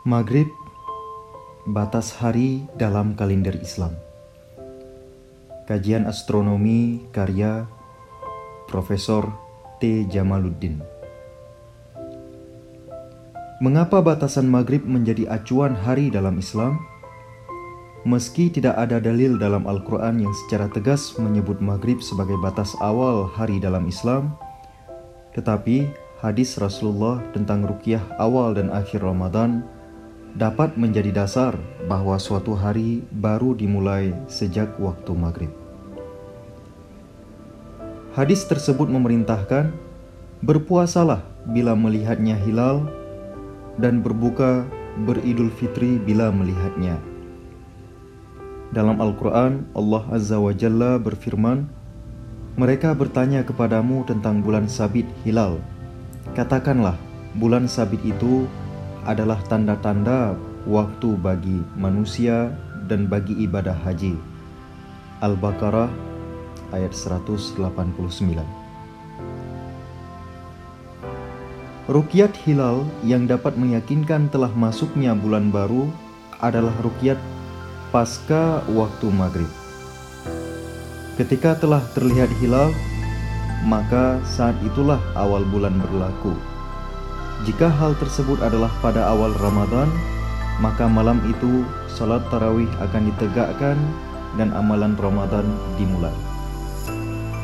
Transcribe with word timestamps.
Maghrib 0.00 0.48
batas 1.68 2.16
hari 2.16 2.64
dalam 2.72 3.12
kalender 3.12 3.52
Islam. 3.60 3.92
Kajian 5.68 6.08
astronomi 6.08 7.04
karya 7.12 7.68
Profesor 8.64 9.28
T. 9.76 10.08
Jamaluddin. 10.08 10.80
Mengapa 13.60 14.00
batasan 14.00 14.48
maghrib 14.48 14.88
menjadi 14.88 15.28
acuan 15.28 15.76
hari 15.76 16.08
dalam 16.08 16.40
Islam? 16.40 16.80
Meski 18.08 18.48
tidak 18.48 18.80
ada 18.80 19.04
dalil 19.04 19.36
dalam 19.36 19.68
Al-Quran 19.68 20.24
yang 20.24 20.32
secara 20.32 20.72
tegas 20.72 21.12
menyebut 21.20 21.60
maghrib 21.60 22.00
sebagai 22.00 22.40
batas 22.40 22.72
awal 22.80 23.28
hari 23.28 23.60
dalam 23.60 23.84
Islam, 23.84 24.32
tetapi 25.36 25.92
hadis 26.24 26.56
Rasulullah 26.56 27.20
tentang 27.36 27.68
rukyah 27.68 28.00
awal 28.16 28.56
dan 28.56 28.72
akhir 28.72 29.04
Ramadan 29.04 29.60
dapat 30.34 30.78
menjadi 30.78 31.10
dasar 31.10 31.58
bahwa 31.90 32.14
suatu 32.20 32.54
hari 32.54 33.02
baru 33.10 33.54
dimulai 33.54 34.14
sejak 34.30 34.78
waktu 34.78 35.12
maghrib. 35.14 35.52
Hadis 38.14 38.42
tersebut 38.46 38.90
memerintahkan 38.90 39.70
berpuasalah 40.42 41.22
bila 41.50 41.78
melihatnya 41.78 42.34
hilal 42.34 42.86
dan 43.78 44.02
berbuka 44.02 44.66
beridul 45.06 45.50
fitri 45.54 45.96
bila 46.02 46.34
melihatnya. 46.34 46.98
Dalam 48.70 49.02
Al-Quran, 49.02 49.66
Allah 49.74 50.04
Azza 50.14 50.38
wa 50.38 50.54
Jalla 50.54 50.98
berfirman, 50.98 51.66
Mereka 52.58 52.94
bertanya 52.94 53.42
kepadamu 53.46 54.06
tentang 54.06 54.42
bulan 54.42 54.66
sabit 54.70 55.06
hilal. 55.22 55.58
Katakanlah, 56.34 56.94
bulan 57.38 57.66
sabit 57.66 58.02
itu 58.02 58.46
adalah 59.10 59.42
tanda-tanda 59.50 60.38
waktu 60.70 61.18
bagi 61.18 61.66
manusia 61.74 62.54
dan 62.86 63.10
bagi 63.10 63.34
ibadah 63.42 63.74
haji. 63.82 64.14
Al-Baqarah 65.18 65.90
ayat 66.70 66.94
189. 66.94 67.58
Rukyat 71.90 72.30
hilal 72.46 72.86
yang 73.02 73.26
dapat 73.26 73.58
meyakinkan 73.58 74.30
telah 74.30 74.54
masuknya 74.54 75.10
bulan 75.10 75.50
baru 75.50 75.90
adalah 76.38 76.70
rukyat 76.86 77.18
pasca 77.90 78.62
waktu 78.70 79.10
maghrib. 79.10 79.50
Ketika 81.18 81.58
telah 81.58 81.82
terlihat 81.98 82.30
hilal, 82.38 82.70
maka 83.66 84.22
saat 84.22 84.54
itulah 84.62 85.02
awal 85.18 85.42
bulan 85.50 85.82
berlaku. 85.82 86.32
Jika 87.48 87.72
hal 87.72 87.96
tersebut 87.96 88.36
adalah 88.44 88.68
pada 88.84 89.08
awal 89.08 89.32
Ramadan, 89.40 89.88
maka 90.60 90.84
malam 90.84 91.24
itu 91.24 91.64
salat 91.88 92.20
tarawih 92.28 92.68
akan 92.84 93.08
ditegakkan 93.08 93.80
dan 94.36 94.52
amalan 94.52 94.92
Ramadan 95.00 95.48
dimulai. 95.80 96.12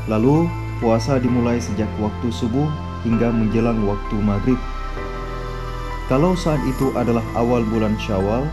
Lalu 0.07 0.47
puasa 0.79 1.17
dimulai 1.17 1.57
sejak 1.57 1.89
waktu 1.97 2.29
subuh 2.29 2.69
hingga 3.09 3.33
menjelang 3.33 3.89
waktu 3.89 4.17
maghrib. 4.21 4.61
Kalau 6.13 6.37
saat 6.39 6.61
itu 6.69 6.93
adalah 6.95 7.25
awal 7.35 7.67
bulan 7.67 7.97
Syawal, 7.99 8.47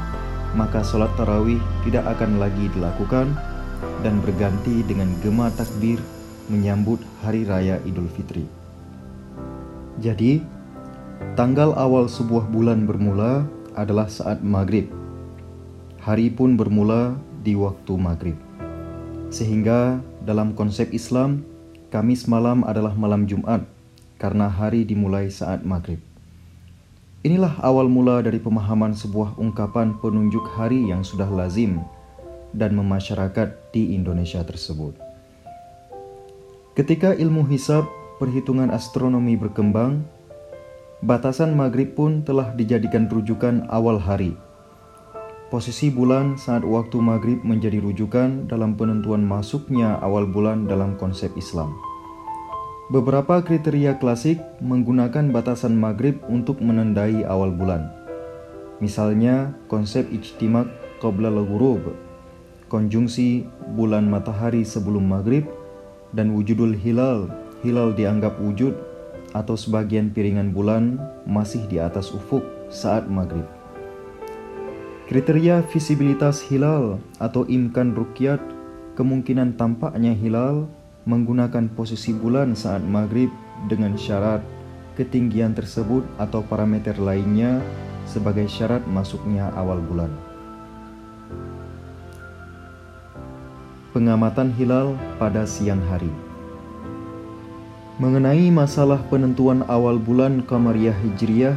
maka 0.55 0.81
salat 0.81 1.11
tarawih 1.19 1.59
tidak 1.85 2.07
akan 2.17 2.39
lagi 2.39 2.71
dilakukan 2.71 3.35
dan 4.01 4.17
berganti 4.23 4.81
dengan 4.87 5.11
gema 5.21 5.51
takbir 5.53 5.99
menyambut 6.47 7.03
hari 7.21 7.45
raya 7.45 7.77
Idul 7.85 8.09
Fitri. 8.09 8.47
Jadi, 10.01 10.41
Tanggal 11.39 11.71
awal 11.79 12.11
sebuah 12.11 12.51
bulan 12.51 12.83
bermula 12.83 13.47
adalah 13.79 14.11
saat 14.11 14.43
maghrib. 14.43 14.91
Hari 16.03 16.27
pun 16.35 16.59
bermula 16.59 17.15
di 17.39 17.55
waktu 17.55 17.95
maghrib. 17.95 18.35
Sehingga 19.31 20.03
dalam 20.27 20.51
konsep 20.51 20.91
Islam, 20.91 21.47
Kamis 21.87 22.27
malam 22.27 22.67
adalah 22.67 22.91
malam 22.99 23.23
Jumat 23.23 23.63
karena 24.19 24.51
hari 24.51 24.83
dimulai 24.83 25.31
saat 25.31 25.63
maghrib. 25.63 26.03
Inilah 27.23 27.55
awal 27.63 27.87
mula 27.87 28.19
dari 28.19 28.41
pemahaman 28.41 28.91
sebuah 28.91 29.39
ungkapan 29.39 29.95
penunjuk 30.03 30.43
hari 30.59 30.91
yang 30.91 31.07
sudah 31.07 31.31
lazim 31.31 31.79
dan 32.51 32.75
memasyarakat 32.75 33.71
di 33.71 33.95
Indonesia 33.95 34.43
tersebut. 34.43 34.99
Ketika 36.73 37.13
ilmu 37.13 37.45
hisab, 37.47 37.85
perhitungan 38.17 38.73
astronomi 38.73 39.37
berkembang, 39.37 40.01
Batasan 41.03 41.51
maghrib 41.59 41.99
pun 41.99 42.23
telah 42.23 42.55
dijadikan 42.55 43.11
rujukan 43.11 43.67
awal 43.67 43.99
hari. 43.99 44.39
Posisi 45.51 45.91
bulan 45.91 46.39
saat 46.39 46.63
waktu 46.63 46.95
maghrib 47.03 47.43
menjadi 47.43 47.83
rujukan 47.83 48.47
dalam 48.47 48.79
penentuan 48.79 49.19
masuknya 49.19 49.99
awal 49.99 50.23
bulan 50.23 50.63
dalam 50.63 50.95
konsep 50.95 51.27
Islam. 51.35 51.75
Beberapa 52.87 53.43
kriteria 53.43 53.99
klasik 53.99 54.39
menggunakan 54.63 55.27
batasan 55.35 55.75
maghrib 55.75 56.23
untuk 56.31 56.63
menandai 56.63 57.27
awal 57.27 57.51
bulan. 57.51 57.91
Misalnya 58.79 59.51
konsep 59.67 60.07
ijtimak 60.07 60.71
qabla 61.03 61.27
al 61.27 61.43
konjungsi 62.71 63.43
bulan 63.75 64.07
matahari 64.07 64.63
sebelum 64.63 65.11
maghrib, 65.11 65.51
dan 66.15 66.31
wujudul 66.31 66.71
hilal, 66.79 67.27
hilal 67.59 67.91
dianggap 67.91 68.39
wujud 68.39 68.92
atau 69.33 69.57
sebagian 69.57 70.13
piringan 70.13 70.53
bulan 70.53 71.01
masih 71.25 71.65
di 71.67 71.81
atas 71.81 72.13
ufuk 72.13 72.45
saat 72.69 73.09
maghrib. 73.09 73.45
Kriteria 75.09 75.65
visibilitas 75.67 76.39
hilal 76.47 77.01
atau 77.19 77.43
imkan 77.45 77.91
rukyat 77.91 78.39
kemungkinan 78.95 79.59
tampaknya 79.59 80.15
hilal 80.15 80.69
menggunakan 81.03 81.67
posisi 81.75 82.15
bulan 82.15 82.55
saat 82.55 82.79
maghrib 82.85 83.27
dengan 83.67 83.99
syarat 83.99 84.39
ketinggian 84.95 85.57
tersebut 85.57 86.05
atau 86.21 86.45
parameter 86.45 86.95
lainnya 87.01 87.59
sebagai 88.05 88.45
syarat 88.45 88.85
masuknya 88.87 89.49
awal 89.57 89.81
bulan. 89.81 90.11
Pengamatan 93.93 94.49
hilal 94.57 94.97
pada 95.21 95.45
siang 95.45 95.81
hari. 95.85 96.32
Mengenai 98.01 98.49
masalah 98.49 99.05
penentuan 99.05 99.61
awal 99.69 100.01
bulan 100.01 100.41
Qamariyah 100.49 100.97
Hijriyah, 100.97 101.53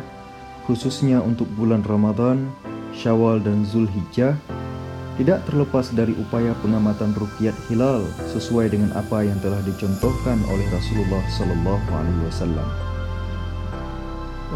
khususnya 0.68 1.24
untuk 1.24 1.48
bulan 1.56 1.80
Ramadan, 1.80 2.52
Syawal 2.92 3.40
dan 3.40 3.64
Zulhijjah, 3.64 4.36
tidak 5.16 5.48
terlepas 5.48 5.88
dari 5.96 6.12
upaya 6.12 6.52
pengamatan 6.60 7.16
rukyat 7.16 7.56
hilal 7.72 8.04
sesuai 8.28 8.68
dengan 8.68 8.92
apa 8.92 9.24
yang 9.24 9.40
telah 9.40 9.64
dicontohkan 9.64 10.36
oleh 10.52 10.68
Rasulullah 10.68 11.24
Sallallahu 11.32 11.88
Alaihi 11.88 12.20
Wasallam. 12.28 12.68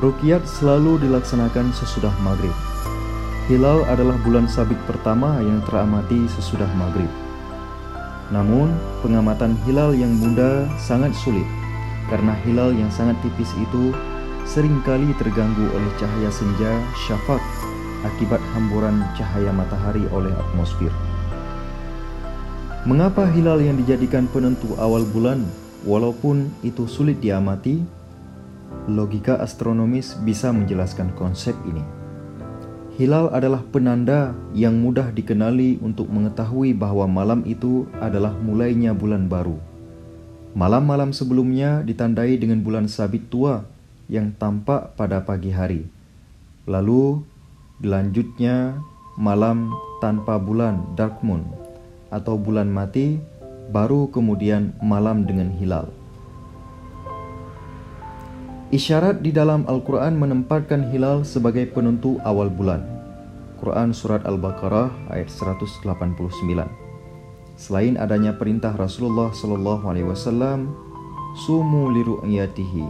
Rukyat 0.05 0.45
selalu 0.45 1.01
dilaksanakan 1.01 1.73
sesudah 1.73 2.13
maghrib. 2.21 2.53
Hilal 3.49 3.89
adalah 3.89 4.21
bulan 4.21 4.45
sabit 4.53 4.77
pertama 4.85 5.41
yang 5.41 5.65
teramati 5.65 6.29
sesudah 6.29 6.69
maghrib. 6.77 7.09
Namun, 8.29 8.69
pengamatan 9.01 9.57
hilal 9.65 9.97
yang 9.97 10.13
muda 10.21 10.69
sangat 10.77 11.17
sulit 11.17 11.49
karena 12.11 12.35
hilal 12.43 12.75
yang 12.75 12.91
sangat 12.91 13.15
tipis 13.23 13.49
itu 13.55 13.95
sering 14.43 14.83
kali 14.83 15.15
terganggu 15.15 15.63
oleh 15.63 15.93
cahaya 16.03 16.29
senja 16.35 16.75
syafaq 17.07 17.39
akibat 18.03 18.43
hamburan 18.53 19.07
cahaya 19.15 19.55
matahari 19.55 20.03
oleh 20.11 20.35
atmosfer. 20.35 20.91
Mengapa 22.83 23.31
hilal 23.31 23.63
yang 23.63 23.79
dijadikan 23.79 24.27
penentu 24.27 24.75
awal 24.83 25.07
bulan 25.07 25.47
walaupun 25.87 26.51
itu 26.67 26.91
sulit 26.91 27.23
diamati? 27.23 27.79
Logika 28.91 29.39
astronomis 29.39 30.19
bisa 30.25 30.51
menjelaskan 30.51 31.15
konsep 31.15 31.55
ini. 31.69 31.85
Hilal 32.97 33.31
adalah 33.31 33.63
penanda 33.71 34.35
yang 34.57 34.81
mudah 34.81 35.13
dikenali 35.15 35.79
untuk 35.85 36.11
mengetahui 36.11 36.75
bahwa 36.75 37.07
malam 37.07 37.47
itu 37.47 37.87
adalah 38.03 38.35
mulainya 38.41 38.97
bulan 38.97 39.29
baru 39.31 39.70
Malam-malam 40.51 41.15
sebelumnya 41.15 41.87
ditandai 41.87 42.35
dengan 42.35 42.59
bulan 42.59 42.91
sabit 42.91 43.31
tua 43.31 43.63
yang 44.11 44.35
tampak 44.35 44.99
pada 44.99 45.23
pagi 45.23 45.55
hari. 45.55 45.87
Lalu 46.67 47.23
dilanjutnya 47.79 48.75
malam 49.15 49.71
tanpa 50.03 50.43
bulan 50.43 50.83
dark 50.99 51.23
moon 51.23 51.47
atau 52.11 52.35
bulan 52.35 52.67
mati 52.67 53.23
baru 53.71 54.11
kemudian 54.11 54.75
malam 54.83 55.23
dengan 55.23 55.55
hilal. 55.55 55.87
Isyarat 58.75 59.23
di 59.23 59.31
dalam 59.31 59.67
Al-Quran 59.71 60.19
menempatkan 60.19 60.91
hilal 60.91 61.23
sebagai 61.23 61.71
penentu 61.71 62.19
awal 62.27 62.51
bulan. 62.51 62.83
Quran 63.63 63.95
Surat 63.95 64.27
Al-Baqarah 64.27 65.15
ayat 65.15 65.31
189 65.31 66.80
Selain 67.61 68.01
adanya 68.01 68.33
perintah 68.33 68.73
Rasulullah 68.73 69.29
Shallallahu 69.37 69.85
Alaihi 69.85 70.09
Wasallam, 70.09 70.73
sumu 71.45 71.93
liru'yatihi. 71.93 72.89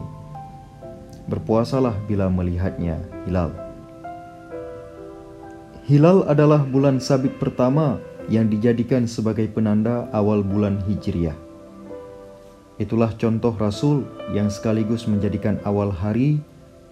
Berpuasalah 1.27 1.99
bila 2.07 2.31
melihatnya 2.31 3.03
hilal. 3.27 3.51
Hilal 5.91 6.23
adalah 6.31 6.63
bulan 6.63 7.03
sabit 7.03 7.35
pertama 7.43 7.99
yang 8.31 8.47
dijadikan 8.47 9.11
sebagai 9.11 9.51
penanda 9.51 10.07
awal 10.15 10.47
bulan 10.47 10.79
Hijriah. 10.87 11.35
Itulah 12.79 13.11
contoh 13.19 13.51
Rasul 13.59 14.07
yang 14.31 14.55
sekaligus 14.55 15.11
menjadikan 15.11 15.59
awal 15.67 15.91
hari 15.91 16.39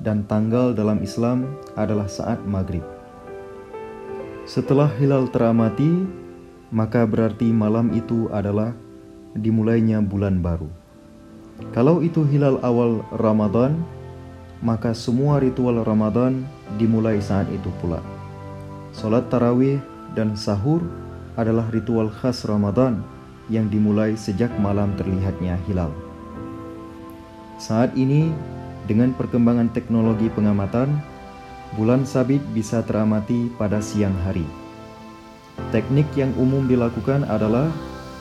dan 0.03 0.27
tanggal 0.27 0.75
dalam 0.75 0.99
Islam 0.99 1.47
adalah 1.79 2.11
saat 2.11 2.43
maghrib. 2.43 2.83
Setelah 4.51 4.91
hilal 4.99 5.31
teramati, 5.31 6.27
maka 6.69 7.09
berarti 7.09 7.49
malam 7.49 7.93
itu 7.97 8.29
adalah 8.29 8.76
dimulainya 9.32 10.05
bulan 10.05 10.41
baru. 10.44 10.69
Kalau 11.75 12.05
itu 12.05 12.23
hilal 12.23 12.62
awal 12.62 13.03
Ramadan, 13.19 13.82
maka 14.62 14.94
semua 14.94 15.43
ritual 15.43 15.82
Ramadan 15.82 16.47
dimulai 16.79 17.19
saat 17.19 17.47
itu 17.50 17.70
pula. 17.82 18.03
Salat 18.94 19.26
tarawih 19.31 19.79
dan 20.15 20.35
sahur 20.35 20.82
adalah 21.38 21.67
ritual 21.70 22.11
khas 22.11 22.43
Ramadan 22.47 23.03
yang 23.47 23.70
dimulai 23.70 24.19
sejak 24.19 24.50
malam 24.59 24.93
terlihatnya 24.99 25.56
hilal. 25.67 25.91
Saat 27.59 27.94
ini, 27.99 28.31
dengan 28.87 29.15
perkembangan 29.15 29.70
teknologi 29.75 30.31
pengamatan, 30.31 30.99
bulan 31.75 32.06
sabit 32.06 32.43
bisa 32.55 32.82
teramati 32.87 33.50
pada 33.59 33.82
siang 33.82 34.15
hari. 34.23 34.68
Teknik 35.69 36.09
yang 36.17 36.32
umum 36.41 36.65
dilakukan 36.65 37.29
adalah 37.29 37.69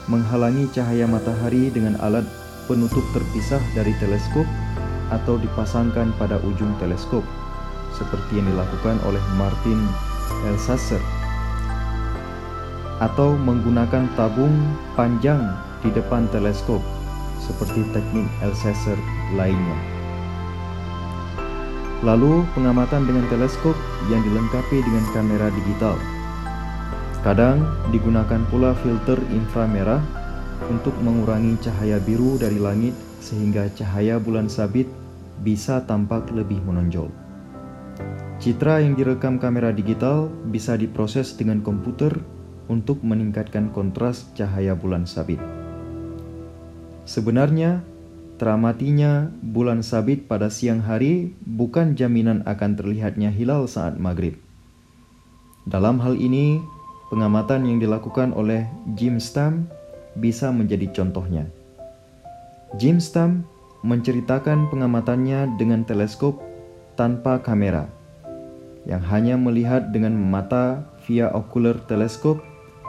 menghalangi 0.04 0.68
cahaya 0.68 1.08
matahari 1.08 1.72
dengan 1.72 1.96
alat 2.04 2.28
penutup 2.68 3.00
terpisah 3.16 3.60
dari 3.72 3.96
teleskop 3.96 4.44
atau 5.08 5.40
dipasangkan 5.40 6.12
pada 6.20 6.36
ujung 6.44 6.76
teleskop, 6.76 7.24
seperti 7.96 8.36
yang 8.36 8.52
dilakukan 8.52 9.00
oleh 9.08 9.20
Martin 9.40 9.80
Elsasser 10.44 11.00
atau 13.00 13.32
menggunakan 13.38 14.10
tabung 14.18 14.52
panjang 14.98 15.40
di 15.80 15.88
depan 15.94 16.26
teleskop 16.34 16.82
seperti 17.40 17.80
teknik 17.96 18.28
Elsasser 18.44 18.98
lainnya. 19.38 19.78
Lalu 22.04 22.44
pengamatan 22.52 23.08
dengan 23.08 23.24
teleskop 23.32 23.74
yang 24.12 24.20
dilengkapi 24.20 24.84
dengan 24.84 25.04
kamera 25.16 25.48
digital. 25.50 25.96
Kadang 27.28 27.60
digunakan 27.92 28.40
pula 28.48 28.72
filter 28.80 29.20
inframerah 29.28 30.00
untuk 30.72 30.96
mengurangi 31.04 31.60
cahaya 31.60 32.00
biru 32.00 32.40
dari 32.40 32.56
langit 32.56 32.96
sehingga 33.20 33.68
cahaya 33.76 34.16
bulan 34.16 34.48
sabit 34.48 34.88
bisa 35.44 35.84
tampak 35.84 36.24
lebih 36.32 36.56
menonjol. 36.64 37.12
Citra 38.40 38.80
yang 38.80 38.96
direkam 38.96 39.36
kamera 39.36 39.76
digital 39.76 40.32
bisa 40.48 40.80
diproses 40.80 41.36
dengan 41.36 41.60
komputer 41.60 42.16
untuk 42.72 43.04
meningkatkan 43.04 43.76
kontras 43.76 44.32
cahaya 44.32 44.72
bulan 44.72 45.04
sabit. 45.04 45.36
Sebenarnya, 47.04 47.84
teramatinya 48.40 49.28
bulan 49.44 49.84
sabit 49.84 50.24
pada 50.24 50.48
siang 50.48 50.80
hari 50.80 51.36
bukan 51.44 51.92
jaminan 51.92 52.40
akan 52.48 52.72
terlihatnya 52.72 53.28
hilal 53.28 53.68
saat 53.68 54.00
maghrib. 54.00 54.40
Dalam 55.68 56.00
hal 56.00 56.16
ini, 56.16 56.77
pengamatan 57.08 57.64
yang 57.64 57.78
dilakukan 57.80 58.32
oleh 58.36 58.68
Jim 58.96 59.20
Stam 59.20 59.68
bisa 60.16 60.52
menjadi 60.52 60.88
contohnya. 60.92 61.48
Jim 62.76 63.00
Stam 63.00 63.48
menceritakan 63.80 64.68
pengamatannya 64.68 65.56
dengan 65.56 65.86
teleskop 65.88 66.36
tanpa 66.98 67.40
kamera 67.40 67.88
yang 68.88 69.04
hanya 69.04 69.36
melihat 69.36 69.92
dengan 69.92 70.16
mata 70.16 70.84
via 71.04 71.28
okuler 71.32 71.76
teleskop 71.86 72.40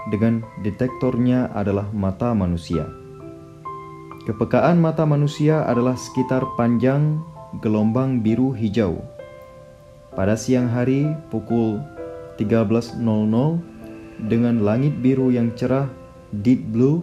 dengan 0.10 0.42
detektornya 0.64 1.52
adalah 1.52 1.88
mata 1.92 2.32
manusia. 2.32 2.88
Kepekaan 4.24 4.80
mata 4.80 5.04
manusia 5.04 5.68
adalah 5.68 6.00
sekitar 6.00 6.44
panjang 6.56 7.20
gelombang 7.60 8.24
biru 8.24 8.56
hijau. 8.56 9.04
Pada 10.16 10.40
siang 10.40 10.72
hari 10.72 11.08
pukul 11.32 11.80
13.00 12.40 13.00
dengan 14.28 14.60
langit 14.66 15.00
biru 15.00 15.32
yang 15.32 15.56
cerah 15.56 15.88
deep 16.36 16.68
blue, 16.76 17.02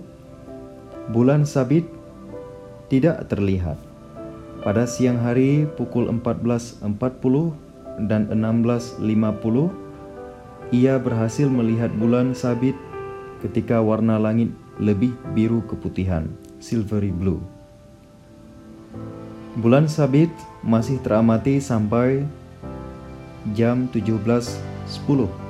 bulan 1.10 1.48
sabit 1.48 1.88
tidak 2.92 3.24
terlihat. 3.32 3.80
Pada 4.60 4.84
siang 4.84 5.22
hari 5.22 5.64
pukul 5.78 6.10
14.40 6.10 6.90
dan 8.10 8.28
16.50 8.28 9.00
ia 10.74 10.98
berhasil 10.98 11.46
melihat 11.46 11.94
bulan 11.94 12.34
sabit 12.34 12.74
ketika 13.38 13.78
warna 13.78 14.18
langit 14.18 14.50
lebih 14.82 15.14
biru 15.32 15.62
keputihan, 15.70 16.26
silvery 16.58 17.14
blue. 17.14 17.38
Bulan 19.56 19.88
sabit 19.88 20.28
masih 20.60 21.00
teramati 21.00 21.62
sampai 21.62 22.26
jam 23.54 23.88
17.10. 23.94 25.45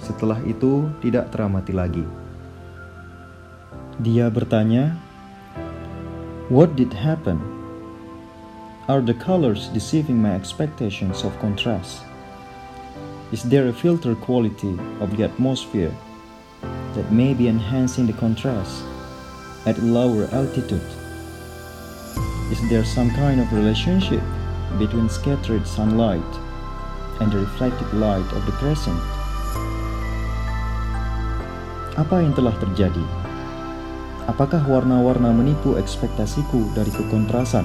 Setelah 0.00 0.40
itu 0.44 0.92
tidak 1.00 1.32
teramati 1.32 1.72
lagi. 1.72 2.04
Dia 4.00 4.28
bertanya, 4.28 4.96
"What 6.52 6.76
did 6.76 6.92
happen?" 6.92 7.40
Are 8.86 9.02
the 9.02 9.18
colors 9.18 9.66
deceiving 9.74 10.22
my 10.22 10.30
expectations 10.36 11.26
of 11.26 11.34
contrast? 11.42 12.06
Is 13.34 13.42
there 13.42 13.66
a 13.66 13.74
filter 13.74 14.14
quality 14.14 14.78
of 15.02 15.18
the 15.18 15.26
atmosphere 15.26 15.90
that 16.94 17.10
may 17.10 17.34
be 17.34 17.50
enhancing 17.50 18.06
the 18.06 18.14
contrast 18.14 18.86
at 19.66 19.82
lower 19.82 20.30
altitude? 20.30 20.86
Is 22.54 22.62
there 22.70 22.86
some 22.86 23.10
kind 23.10 23.42
of 23.42 23.50
relationship 23.50 24.22
between 24.78 25.10
scattered 25.10 25.66
sunlight 25.66 26.30
and 27.18 27.34
the 27.34 27.42
reflected 27.42 27.90
light 27.90 28.30
of 28.38 28.46
the 28.46 28.54
crescent? 28.54 29.15
Apa 31.96 32.20
yang 32.20 32.36
telah 32.36 32.52
terjadi? 32.60 33.00
Apakah 34.28 34.60
warna-warna 34.68 35.32
menipu 35.32 35.80
ekspektasiku 35.80 36.68
dari 36.76 36.92
kekontrasan? 36.92 37.64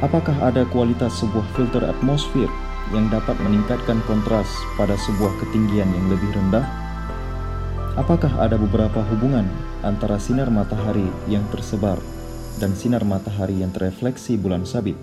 Apakah 0.00 0.32
ada 0.40 0.64
kualitas 0.72 1.20
sebuah 1.20 1.44
filter 1.52 1.84
atmosfer 1.84 2.48
yang 2.96 3.12
dapat 3.12 3.36
meningkatkan 3.44 4.00
kontras 4.08 4.48
pada 4.80 4.96
sebuah 4.96 5.36
ketinggian 5.36 5.84
yang 5.84 6.06
lebih 6.08 6.32
rendah? 6.32 6.64
Apakah 8.00 8.32
ada 8.40 8.56
beberapa 8.56 9.04
hubungan 9.12 9.44
antara 9.84 10.16
sinar 10.16 10.48
matahari 10.48 11.12
yang 11.28 11.44
tersebar 11.52 12.00
dan 12.56 12.72
sinar 12.72 13.04
matahari 13.04 13.60
yang 13.60 13.68
terefleksi 13.68 14.40
bulan 14.40 14.64
sabit? 14.64 14.96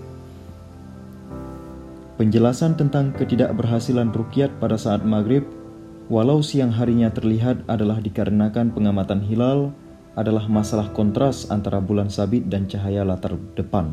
Penjelasan 2.18 2.74
tentang 2.74 3.14
ketidakberhasilan 3.14 4.10
rukyat 4.10 4.50
pada 4.58 4.74
saat 4.74 5.06
maghrib, 5.06 5.46
walau 6.06 6.38
siang 6.42 6.70
harinya 6.74 7.10
terlihat 7.10 7.66
adalah 7.66 7.98
dikarenakan 7.98 8.70
pengamatan 8.70 9.22
hilal 9.26 9.74
adalah 10.16 10.48
masalah 10.48 10.90
kontras 10.96 11.52
antara 11.52 11.82
bulan 11.82 12.08
sabit 12.08 12.48
dan 12.48 12.64
cahaya 12.70 13.04
latar 13.04 13.36
depan. 13.52 13.92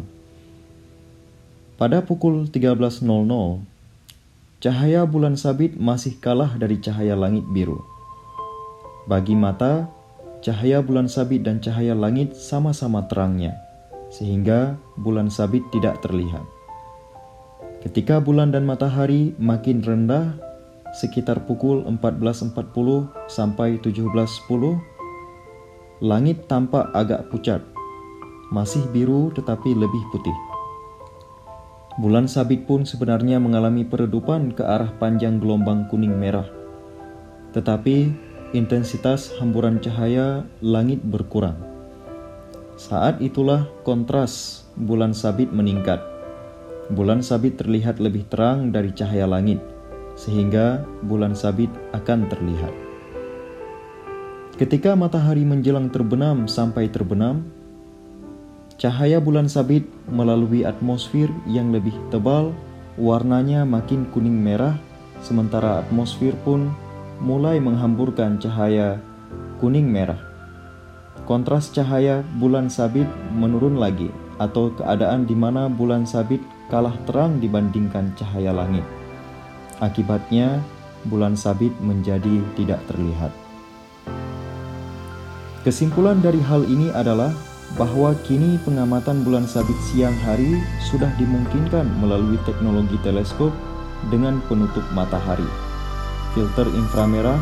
Pada 1.76 2.00
pukul 2.06 2.48
13.00, 2.48 3.04
cahaya 4.64 5.04
bulan 5.04 5.36
sabit 5.36 5.76
masih 5.76 6.16
kalah 6.24 6.56
dari 6.56 6.80
cahaya 6.80 7.18
langit 7.20 7.44
biru. 7.52 7.84
Bagi 9.04 9.36
mata, 9.36 9.92
cahaya 10.40 10.80
bulan 10.80 11.12
sabit 11.12 11.44
dan 11.44 11.60
cahaya 11.60 11.92
langit 11.92 12.40
sama-sama 12.40 13.04
terangnya, 13.12 13.60
sehingga 14.08 14.80
bulan 14.96 15.28
sabit 15.28 15.68
tidak 15.76 16.00
terlihat. 16.00 16.48
Ketika 17.84 18.24
bulan 18.24 18.56
dan 18.56 18.64
matahari 18.64 19.36
makin 19.36 19.84
rendah, 19.84 20.40
sekitar 20.94 21.50
pukul 21.50 21.82
14.40 21.90 22.54
sampai 23.26 23.82
17.10, 23.82 26.06
langit 26.06 26.46
tampak 26.46 26.94
agak 26.94 27.26
pucat, 27.34 27.66
masih 28.54 28.86
biru 28.94 29.34
tetapi 29.34 29.74
lebih 29.74 30.04
putih. 30.14 30.38
Bulan 31.98 32.26
sabit 32.26 32.66
pun 32.70 32.86
sebenarnya 32.86 33.38
mengalami 33.38 33.86
peredupan 33.86 34.54
ke 34.54 34.66
arah 34.66 34.94
panjang 34.98 35.38
gelombang 35.38 35.86
kuning 35.90 36.14
merah. 36.14 36.50
Tetapi 37.54 38.10
intensitas 38.54 39.34
hamburan 39.38 39.78
cahaya 39.78 40.46
langit 40.62 41.06
berkurang. 41.06 41.58
Saat 42.78 43.22
itulah 43.22 43.70
kontras 43.86 44.66
bulan 44.74 45.14
sabit 45.14 45.54
meningkat. 45.54 46.02
Bulan 46.90 47.22
sabit 47.22 47.62
terlihat 47.62 48.02
lebih 48.02 48.26
terang 48.26 48.74
dari 48.74 48.90
cahaya 48.90 49.30
langit, 49.30 49.62
sehingga 50.14 50.86
bulan 51.06 51.34
sabit 51.34 51.70
akan 51.92 52.30
terlihat. 52.30 52.74
Ketika 54.58 54.94
matahari 54.94 55.42
menjelang 55.44 55.90
terbenam 55.90 56.46
sampai 56.46 56.88
terbenam, 56.88 57.42
Cahaya 58.74 59.22
bulan 59.22 59.46
sabit 59.46 59.86
melalui 60.10 60.66
atmosfer 60.66 61.30
yang 61.46 61.70
lebih 61.70 61.94
tebal, 62.10 62.52
warnanya 62.98 63.64
makin 63.64 64.10
kuning 64.10 64.36
merah 64.36 64.76
sementara 65.24 65.86
atmosfer 65.86 66.36
pun 66.42 66.74
mulai 67.24 67.62
menghamburkan 67.62 68.42
cahaya 68.42 69.00
kuning 69.62 69.88
merah. 69.88 70.20
Kontras 71.24 71.72
cahaya 71.72 72.26
bulan 72.42 72.68
sabit 72.68 73.08
menurun 73.32 73.80
lagi, 73.80 74.12
atau 74.42 74.74
keadaan 74.76 75.30
di 75.30 75.38
mana 75.38 75.72
bulan 75.72 76.04
sabit 76.04 76.44
kalah 76.68 76.98
terang 77.08 77.40
dibandingkan 77.40 78.12
cahaya 78.20 78.52
langit. 78.52 78.84
Akibatnya, 79.84 80.64
bulan 81.12 81.36
sabit 81.36 81.76
menjadi 81.84 82.40
tidak 82.56 82.80
terlihat. 82.88 83.36
Kesimpulan 85.68 86.24
dari 86.24 86.40
hal 86.40 86.64
ini 86.72 86.88
adalah 86.96 87.36
bahwa 87.76 88.16
kini 88.24 88.56
pengamatan 88.64 89.28
bulan 89.28 89.44
sabit 89.44 89.76
siang 89.92 90.16
hari 90.24 90.56
sudah 90.88 91.12
dimungkinkan 91.20 91.84
melalui 92.00 92.40
teknologi 92.48 92.96
teleskop 93.04 93.52
dengan 94.08 94.40
penutup 94.48 94.88
matahari, 94.96 95.48
filter 96.32 96.68
inframerah, 96.80 97.40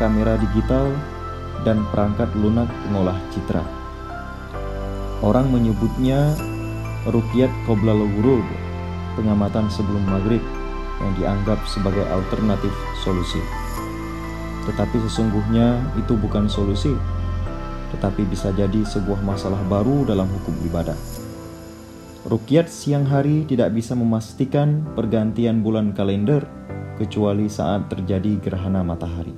kamera 0.00 0.40
digital, 0.40 0.88
dan 1.68 1.84
perangkat 1.92 2.32
lunak 2.32 2.72
pengolah 2.88 3.20
citra. 3.28 3.60
Orang 5.20 5.52
menyebutnya 5.52 6.32
Rukiat 7.04 7.52
Qobla 7.68 7.92
Ghurub, 7.92 8.44
pengamatan 9.20 9.68
sebelum 9.68 10.00
maghrib 10.08 10.40
yang 11.02 11.12
dianggap 11.18 11.62
sebagai 11.66 12.04
alternatif 12.06 12.70
solusi. 13.02 13.40
Tetapi 14.64 14.96
sesungguhnya 15.08 15.82
itu 16.00 16.16
bukan 16.16 16.48
solusi, 16.48 16.94
tetapi 17.96 18.26
bisa 18.26 18.50
jadi 18.54 18.82
sebuah 18.82 19.22
masalah 19.22 19.60
baru 19.68 20.06
dalam 20.08 20.26
hukum 20.26 20.54
ibadah. 20.66 20.96
Rukiat 22.24 22.72
siang 22.72 23.04
hari 23.04 23.44
tidak 23.44 23.76
bisa 23.76 23.92
memastikan 23.92 24.80
pergantian 24.96 25.60
bulan 25.60 25.92
kalender 25.92 26.48
kecuali 26.96 27.52
saat 27.52 27.92
terjadi 27.92 28.40
gerhana 28.40 28.80
matahari. 28.80 29.36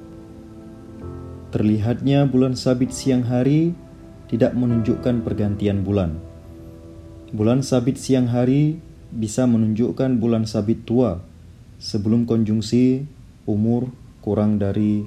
Terlihatnya 1.50 2.30
bulan 2.30 2.54
sabit 2.54 2.94
siang 2.94 3.26
hari 3.26 3.74
tidak 4.30 4.54
menunjukkan 4.54 5.26
pergantian 5.26 5.82
bulan. 5.82 6.14
Bulan 7.34 7.66
sabit 7.66 7.98
siang 7.98 8.30
hari 8.30 8.78
bisa 9.10 9.50
menunjukkan 9.50 10.22
bulan 10.22 10.46
sabit 10.46 10.86
tua 10.86 11.22
sebelum 11.86 12.26
konjungsi 12.26 13.06
umur 13.46 13.86
kurang 14.18 14.58
dari 14.58 15.06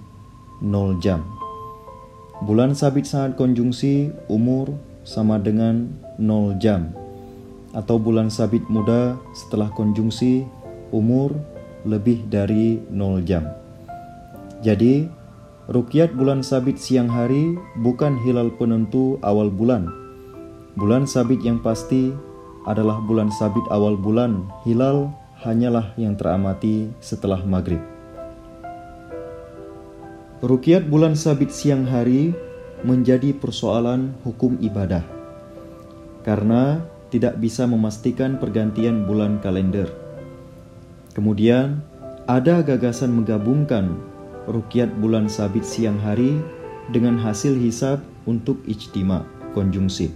0 0.64 1.04
jam. 1.04 1.28
Bulan 2.48 2.72
sabit 2.72 3.04
saat 3.04 3.36
konjungsi 3.36 4.16
umur 4.32 4.72
sama 5.04 5.36
dengan 5.44 5.92
0 6.16 6.56
jam 6.56 6.96
atau 7.76 8.00
bulan 8.00 8.32
sabit 8.32 8.64
muda 8.72 9.20
setelah 9.36 9.68
konjungsi 9.76 10.48
umur 10.96 11.36
lebih 11.84 12.24
dari 12.32 12.80
0 12.88 13.28
jam. 13.28 13.44
Jadi, 14.64 15.20
Rukyat 15.70 16.18
bulan 16.18 16.42
sabit 16.42 16.82
siang 16.82 17.06
hari 17.06 17.54
bukan 17.86 18.18
hilal 18.26 18.50
penentu 18.58 19.22
awal 19.22 19.54
bulan. 19.54 19.86
Bulan 20.74 21.06
sabit 21.06 21.46
yang 21.46 21.62
pasti 21.62 22.10
adalah 22.66 22.98
bulan 23.06 23.30
sabit 23.30 23.62
awal 23.70 23.94
bulan. 23.94 24.50
Hilal 24.66 25.14
hanyalah 25.40 25.96
yang 25.96 26.20
teramati 26.20 26.92
setelah 27.00 27.40
maghrib. 27.48 27.80
Rukyat 30.40 30.88
bulan 30.88 31.20
sabit 31.20 31.52
siang 31.52 31.84
hari 31.88 32.32
menjadi 32.84 33.36
persoalan 33.36 34.16
hukum 34.24 34.56
ibadah 34.64 35.04
karena 36.24 36.80
tidak 37.12 37.40
bisa 37.40 37.68
memastikan 37.68 38.40
pergantian 38.40 39.04
bulan 39.04 39.40
kalender. 39.44 39.90
Kemudian, 41.12 41.84
ada 42.30 42.62
gagasan 42.62 43.12
menggabungkan 43.18 43.98
rukyat 44.46 44.94
bulan 45.02 45.26
sabit 45.26 45.66
siang 45.66 45.98
hari 45.98 46.38
dengan 46.94 47.18
hasil 47.18 47.58
hisab 47.58 48.00
untuk 48.30 48.62
ijtima 48.70 49.26
konjungsi. 49.58 50.14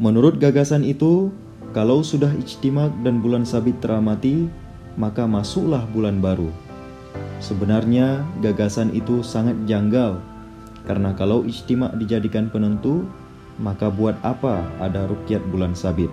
Menurut 0.00 0.40
gagasan 0.40 0.82
itu, 0.82 1.28
kalau 1.70 2.02
sudah 2.02 2.34
ijtima 2.34 2.90
dan 3.06 3.22
bulan 3.22 3.46
sabit 3.46 3.78
teramati, 3.78 4.50
maka 4.98 5.22
masuklah 5.22 5.86
bulan 5.94 6.18
baru. 6.18 6.50
Sebenarnya 7.38 8.26
gagasan 8.42 8.90
itu 8.90 9.22
sangat 9.22 9.54
janggal 9.70 10.18
karena 10.90 11.14
kalau 11.14 11.46
ijtima 11.46 11.92
dijadikan 11.94 12.50
penentu, 12.50 13.06
maka 13.60 13.86
buat 13.92 14.16
apa 14.26 14.66
ada 14.82 15.06
rukyat 15.06 15.44
bulan 15.52 15.76
sabit? 15.76 16.10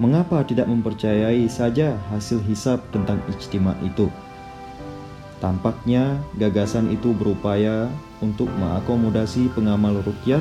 Mengapa 0.00 0.44
tidak 0.44 0.68
mempercayai 0.68 1.48
saja 1.48 1.96
hasil 2.12 2.40
hisab 2.48 2.80
tentang 2.92 3.20
ijtima 3.32 3.76
itu? 3.84 4.08
Tampaknya 5.40 6.16
gagasan 6.40 6.88
itu 6.88 7.12
berupaya 7.12 7.92
untuk 8.24 8.48
mengakomodasi 8.56 9.52
pengamal 9.52 10.00
rukyat 10.00 10.40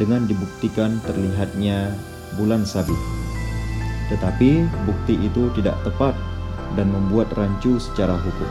dengan 0.00 0.24
dibuktikan 0.24 0.96
terlihatnya 1.04 1.92
bulan 2.40 2.64
sabit. 2.64 2.96
Tetapi 4.14 4.70
bukti 4.86 5.18
itu 5.18 5.50
tidak 5.58 5.74
tepat 5.82 6.14
dan 6.78 6.94
membuat 6.94 7.34
rancu 7.34 7.82
secara 7.82 8.14
hukum. 8.14 8.50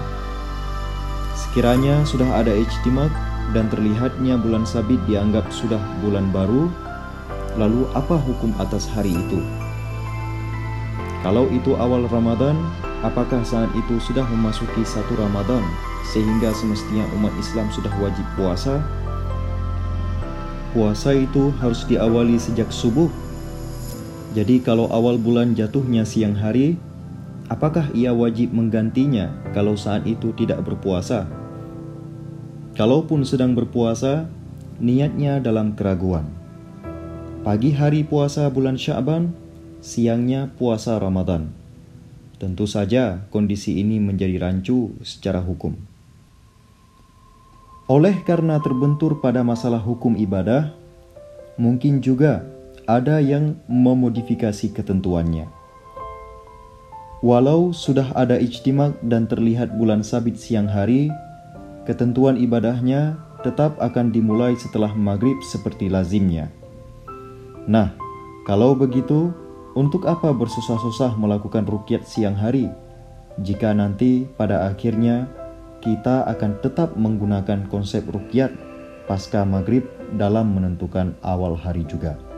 Sekiranya 1.40 2.04
sudah 2.04 2.44
ada 2.44 2.52
ijtimak 2.52 3.12
dan 3.56 3.72
terlihatnya 3.72 4.36
bulan 4.36 4.68
sabit 4.68 5.00
dianggap 5.08 5.48
sudah 5.56 5.80
bulan 6.04 6.28
baru, 6.36 6.68
lalu 7.56 7.88
apa 7.96 8.20
hukum 8.20 8.52
atas 8.60 8.92
hari 8.92 9.16
itu? 9.16 9.40
Kalau 11.24 11.48
itu 11.56 11.80
awal 11.80 12.04
Ramadan, 12.12 12.60
Apakah 13.04 13.44
saat 13.44 13.68
itu 13.76 14.00
sudah 14.00 14.24
memasuki 14.32 14.80
satu 14.88 15.20
Ramadan 15.20 15.60
sehingga 16.08 16.56
semestinya 16.56 17.04
umat 17.20 17.36
Islam 17.36 17.68
sudah 17.76 17.92
wajib 18.00 18.24
puasa? 18.40 18.80
Puasa 20.72 21.12
itu 21.12 21.52
harus 21.60 21.84
diawali 21.84 22.40
sejak 22.40 22.72
subuh. 22.72 23.12
Jadi 24.34 24.66
kalau 24.66 24.90
awal 24.90 25.22
bulan 25.22 25.54
jatuhnya 25.54 26.10
siang 26.10 26.34
hari, 26.34 26.74
apakah 27.54 27.94
ia 27.94 28.10
wajib 28.18 28.50
menggantinya 28.50 29.30
kalau 29.54 29.78
saat 29.78 30.10
itu 30.10 30.34
tidak 30.34 30.66
berpuasa? 30.66 31.30
Kalaupun 32.74 33.22
sedang 33.22 33.54
berpuasa, 33.54 34.26
niatnya 34.82 35.38
dalam 35.38 35.78
keraguan. 35.78 36.26
Pagi 37.46 37.78
hari 37.78 38.02
puasa 38.02 38.50
bulan 38.50 38.74
Sya'ban, 38.74 39.30
siangnya 39.86 40.50
puasa 40.58 40.98
Ramadan. 40.98 41.54
Tentu 42.42 42.66
saja 42.66 43.30
kondisi 43.30 43.78
ini 43.78 44.02
menjadi 44.02 44.42
rancu 44.42 44.98
secara 45.06 45.46
hukum. 45.46 45.78
Oleh 47.86 48.18
karena 48.26 48.58
terbentur 48.58 49.22
pada 49.22 49.46
masalah 49.46 49.78
hukum 49.78 50.18
ibadah, 50.18 50.74
mungkin 51.62 52.02
juga 52.02 52.50
ada 52.86 53.24
yang 53.24 53.56
memodifikasi 53.72 54.76
ketentuannya. 54.76 55.48
Walau 57.24 57.72
sudah 57.72 58.12
ada 58.20 58.36
ijtimak 58.36 59.00
dan 59.00 59.32
terlihat 59.32 59.80
bulan 59.80 60.04
sabit 60.04 60.36
siang 60.36 60.68
hari, 60.68 61.08
ketentuan 61.88 62.36
ibadahnya 62.36 63.16
tetap 63.48 63.80
akan 63.80 64.12
dimulai 64.12 64.60
setelah 64.60 64.92
maghrib 64.92 65.40
seperti 65.40 65.88
lazimnya. 65.88 66.52
Nah, 67.64 67.96
kalau 68.44 68.76
begitu, 68.76 69.32
untuk 69.72 70.04
apa 70.04 70.36
bersusah-susah 70.36 71.16
melakukan 71.16 71.64
rukyat 71.64 72.04
siang 72.04 72.36
hari 72.36 72.68
jika 73.42 73.74
nanti 73.74 74.28
pada 74.36 74.68
akhirnya 74.70 75.26
kita 75.80 76.28
akan 76.28 76.60
tetap 76.60 76.94
menggunakan 77.00 77.66
konsep 77.72 78.04
rukyat 78.12 78.52
pasca 79.08 79.44
maghrib 79.44 79.84
dalam 80.16 80.56
menentukan 80.56 81.16
awal 81.24 81.56
hari 81.56 81.88
juga. 81.88 82.33